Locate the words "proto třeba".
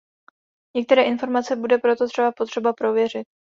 1.77-2.31